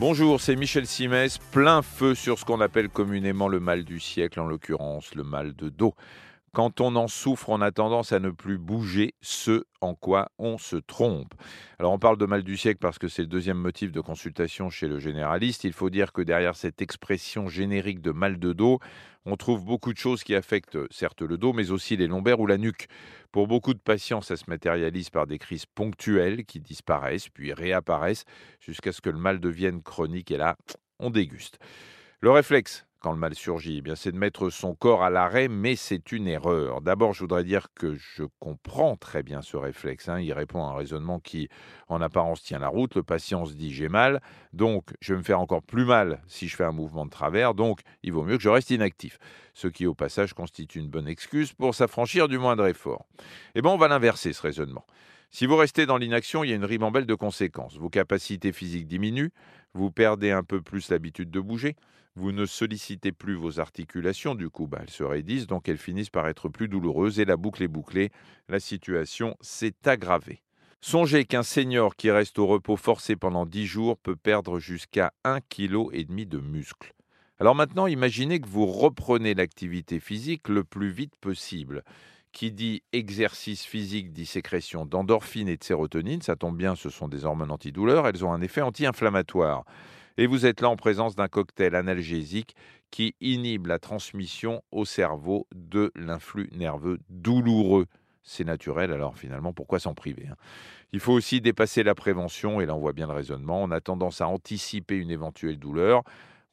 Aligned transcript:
Bonjour, 0.00 0.40
c'est 0.40 0.56
Michel 0.56 0.88
Simès, 0.88 1.38
plein 1.38 1.80
feu 1.80 2.16
sur 2.16 2.36
ce 2.40 2.44
qu'on 2.44 2.60
appelle 2.60 2.88
communément 2.88 3.46
le 3.46 3.60
mal 3.60 3.84
du 3.84 4.00
siècle, 4.00 4.40
en 4.40 4.46
l'occurrence 4.46 5.14
le 5.14 5.22
mal 5.22 5.54
de 5.54 5.68
dos. 5.68 5.94
Quand 6.54 6.80
on 6.80 6.94
en 6.94 7.08
souffre, 7.08 7.48
on 7.48 7.60
a 7.60 7.72
tendance 7.72 8.12
à 8.12 8.20
ne 8.20 8.30
plus 8.30 8.58
bouger 8.58 9.16
ce 9.20 9.64
en 9.80 9.96
quoi 9.96 10.30
on 10.38 10.56
se 10.56 10.76
trompe. 10.76 11.34
Alors 11.80 11.92
on 11.92 11.98
parle 11.98 12.16
de 12.16 12.26
mal 12.26 12.44
du 12.44 12.56
siècle 12.56 12.78
parce 12.80 13.00
que 13.00 13.08
c'est 13.08 13.22
le 13.22 13.28
deuxième 13.28 13.58
motif 13.58 13.90
de 13.90 14.00
consultation 14.00 14.70
chez 14.70 14.86
le 14.86 15.00
généraliste. 15.00 15.64
Il 15.64 15.72
faut 15.72 15.90
dire 15.90 16.12
que 16.12 16.22
derrière 16.22 16.54
cette 16.54 16.80
expression 16.80 17.48
générique 17.48 18.00
de 18.00 18.12
mal 18.12 18.38
de 18.38 18.52
dos, 18.52 18.78
on 19.26 19.36
trouve 19.36 19.64
beaucoup 19.64 19.92
de 19.92 19.98
choses 19.98 20.22
qui 20.22 20.36
affectent 20.36 20.78
certes 20.92 21.22
le 21.22 21.38
dos, 21.38 21.52
mais 21.52 21.72
aussi 21.72 21.96
les 21.96 22.06
lombaires 22.06 22.38
ou 22.38 22.46
la 22.46 22.56
nuque. 22.56 22.86
Pour 23.32 23.48
beaucoup 23.48 23.74
de 23.74 23.80
patients, 23.80 24.20
ça 24.20 24.36
se 24.36 24.44
matérialise 24.46 25.10
par 25.10 25.26
des 25.26 25.38
crises 25.38 25.66
ponctuelles 25.66 26.44
qui 26.44 26.60
disparaissent 26.60 27.30
puis 27.30 27.52
réapparaissent 27.52 28.26
jusqu'à 28.60 28.92
ce 28.92 29.00
que 29.00 29.10
le 29.10 29.18
mal 29.18 29.40
devienne 29.40 29.82
chronique 29.82 30.30
et 30.30 30.36
là, 30.36 30.54
on 31.00 31.10
déguste. 31.10 31.58
Le 32.20 32.30
réflexe, 32.30 32.86
quand 33.04 33.12
le 33.12 33.18
mal 33.18 33.34
surgit, 33.34 33.76
eh 33.76 33.82
bien 33.82 33.96
c'est 33.96 34.12
de 34.12 34.16
mettre 34.16 34.48
son 34.48 34.74
corps 34.74 35.02
à 35.02 35.10
l'arrêt, 35.10 35.48
mais 35.48 35.76
c'est 35.76 36.10
une 36.10 36.26
erreur. 36.26 36.80
D'abord, 36.80 37.12
je 37.12 37.20
voudrais 37.20 37.44
dire 37.44 37.66
que 37.74 37.94
je 37.96 38.22
comprends 38.38 38.96
très 38.96 39.22
bien 39.22 39.42
ce 39.42 39.58
réflexe. 39.58 40.08
Hein. 40.08 40.20
Il 40.20 40.32
répond 40.32 40.64
à 40.64 40.70
un 40.70 40.74
raisonnement 40.74 41.20
qui, 41.20 41.50
en 41.88 42.00
apparence, 42.00 42.42
tient 42.42 42.58
la 42.58 42.68
route. 42.68 42.94
Le 42.94 43.02
patient 43.02 43.44
se 43.44 43.52
dit 43.52 43.74
j'ai 43.74 43.90
mal, 43.90 44.22
donc 44.54 44.94
je 45.02 45.12
vais 45.12 45.18
me 45.18 45.22
faire 45.22 45.38
encore 45.38 45.62
plus 45.62 45.84
mal 45.84 46.22
si 46.28 46.48
je 46.48 46.56
fais 46.56 46.64
un 46.64 46.72
mouvement 46.72 47.04
de 47.04 47.10
travers, 47.10 47.52
donc 47.52 47.80
il 48.02 48.12
vaut 48.14 48.24
mieux 48.24 48.38
que 48.38 48.42
je 48.42 48.48
reste 48.48 48.70
inactif. 48.70 49.18
Ce 49.52 49.68
qui, 49.68 49.84
au 49.84 49.94
passage, 49.94 50.32
constitue 50.32 50.78
une 50.78 50.88
bonne 50.88 51.06
excuse 51.06 51.52
pour 51.52 51.74
s'affranchir 51.74 52.26
du 52.26 52.38
moindre 52.38 52.66
effort. 52.66 53.04
Eh 53.54 53.60
bien, 53.60 53.70
on 53.70 53.76
va 53.76 53.88
l'inverser, 53.88 54.32
ce 54.32 54.40
raisonnement. 54.40 54.86
Si 55.30 55.46
vous 55.46 55.56
restez 55.56 55.84
dans 55.84 55.98
l'inaction, 55.98 56.44
il 56.44 56.50
y 56.50 56.52
a 56.52 56.56
une 56.56 56.64
ribambelle 56.64 57.06
de 57.06 57.14
conséquences. 57.16 57.76
Vos 57.76 57.90
capacités 57.90 58.52
physiques 58.52 58.86
diminuent, 58.86 59.32
vous 59.74 59.90
perdez 59.90 60.30
un 60.30 60.42
peu 60.42 60.62
plus 60.62 60.90
l'habitude 60.90 61.30
de 61.30 61.40
bouger, 61.40 61.76
vous 62.16 62.30
ne 62.30 62.46
sollicitez 62.46 63.10
plus 63.10 63.34
vos 63.34 63.58
articulations, 63.58 64.36
du 64.36 64.48
coup, 64.48 64.68
bah, 64.68 64.78
elles 64.82 64.90
se 64.90 65.02
raidissent, 65.02 65.48
donc 65.48 65.68
elles 65.68 65.78
finissent 65.78 66.10
par 66.10 66.28
être 66.28 66.48
plus 66.48 66.68
douloureuses 66.68 67.18
et 67.18 67.24
la 67.24 67.36
boucle 67.36 67.62
est 67.62 67.68
bouclée. 67.68 68.10
La 68.48 68.60
situation 68.60 69.36
s'est 69.40 69.74
aggravée. 69.84 70.40
Songez 70.80 71.24
qu'un 71.24 71.42
senior 71.42 71.96
qui 71.96 72.10
reste 72.10 72.38
au 72.38 72.46
repos 72.46 72.76
forcé 72.76 73.16
pendant 73.16 73.46
10 73.46 73.66
jours 73.66 73.98
peut 73.98 74.16
perdre 74.16 74.60
jusqu'à 74.60 75.12
1,5 75.24 75.40
kg 75.48 76.28
de 76.28 76.38
muscle. 76.38 76.94
Alors 77.40 77.56
maintenant, 77.56 77.88
imaginez 77.88 78.38
que 78.38 78.48
vous 78.48 78.66
reprenez 78.66 79.34
l'activité 79.34 79.98
physique 79.98 80.48
le 80.48 80.62
plus 80.62 80.90
vite 80.90 81.16
possible. 81.16 81.82
Qui 82.34 82.50
dit 82.50 82.82
exercice 82.92 83.64
physique 83.64 84.12
dit 84.12 84.26
sécrétion 84.26 84.86
d'endorphine 84.86 85.48
et 85.48 85.56
de 85.56 85.62
sérotonine. 85.62 86.20
Ça 86.20 86.34
tombe 86.34 86.56
bien, 86.56 86.74
ce 86.74 86.90
sont 86.90 87.06
des 87.06 87.24
hormones 87.24 87.52
antidouleurs. 87.52 88.08
Elles 88.08 88.24
ont 88.24 88.32
un 88.32 88.40
effet 88.40 88.60
anti-inflammatoire. 88.60 89.64
Et 90.18 90.26
vous 90.26 90.44
êtes 90.44 90.60
là 90.60 90.68
en 90.68 90.74
présence 90.74 91.14
d'un 91.14 91.28
cocktail 91.28 91.76
analgésique 91.76 92.56
qui 92.90 93.14
inhibe 93.20 93.68
la 93.68 93.78
transmission 93.78 94.62
au 94.72 94.84
cerveau 94.84 95.46
de 95.54 95.92
l'influx 95.94 96.50
nerveux 96.56 96.98
douloureux. 97.08 97.86
C'est 98.24 98.44
naturel, 98.44 98.92
alors 98.92 99.16
finalement, 99.16 99.52
pourquoi 99.52 99.78
s'en 99.78 99.94
priver 99.94 100.26
hein? 100.28 100.36
Il 100.92 100.98
faut 100.98 101.12
aussi 101.12 101.40
dépasser 101.40 101.84
la 101.84 101.94
prévention, 101.94 102.60
et 102.60 102.66
là 102.66 102.74
on 102.74 102.80
voit 102.80 102.92
bien 102.92 103.06
le 103.06 103.12
raisonnement. 103.12 103.62
On 103.62 103.70
a 103.70 103.80
tendance 103.80 104.20
à 104.20 104.26
anticiper 104.26 104.96
une 104.96 105.10
éventuelle 105.10 105.58
douleur 105.58 106.02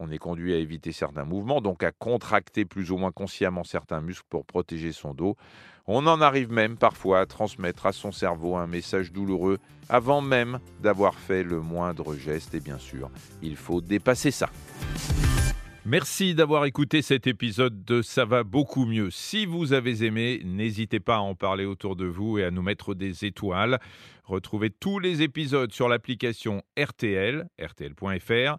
on 0.00 0.10
est 0.10 0.18
conduit 0.18 0.54
à 0.54 0.56
éviter 0.56 0.92
certains 0.92 1.24
mouvements, 1.24 1.60
donc 1.60 1.84
à 1.84 1.92
contracter 1.92 2.64
plus 2.64 2.90
ou 2.90 2.96
moins 2.96 3.12
consciemment 3.12 3.64
certains 3.64 4.00
muscles 4.00 4.26
pour 4.30 4.46
protéger 4.46 4.92
son 4.92 5.12
dos. 5.12 5.36
On 5.86 6.06
en 6.06 6.20
arrive 6.20 6.50
même 6.50 6.76
parfois 6.76 7.20
à 7.20 7.26
transmettre 7.26 7.84
à 7.86 7.92
son 7.92 8.10
cerveau 8.10 8.56
un 8.56 8.66
message 8.66 9.12
douloureux 9.12 9.58
avant 9.88 10.22
même 10.22 10.58
d'avoir 10.80 11.14
fait 11.14 11.42
le 11.42 11.60
moindre 11.60 12.14
geste, 12.14 12.54
et 12.54 12.60
bien 12.60 12.78
sûr, 12.78 13.10
il 13.42 13.56
faut 13.56 13.80
dépasser 13.80 14.30
ça. 14.30 14.48
Merci 15.84 16.34
d'avoir 16.34 16.66
écouté 16.66 17.02
cet 17.02 17.26
épisode 17.26 17.84
de 17.84 18.00
Ça 18.00 18.24
va 18.24 18.42
beaucoup 18.42 18.86
mieux. 18.86 19.10
Si 19.10 19.46
vous 19.46 19.72
avez 19.72 20.04
aimé, 20.04 20.40
n'hésitez 20.44 21.00
pas 21.00 21.16
à 21.16 21.20
en 21.20 21.34
parler 21.34 21.64
autour 21.64 21.96
de 21.96 22.06
vous 22.06 22.38
et 22.38 22.44
à 22.44 22.50
nous 22.50 22.62
mettre 22.62 22.94
des 22.94 23.24
étoiles. 23.24 23.78
Retrouvez 24.24 24.70
tous 24.70 24.98
les 24.98 25.22
épisodes 25.22 25.72
sur 25.72 25.88
l'application 25.88 26.62
RTL, 26.78 27.48
rtl.fr 27.60 28.58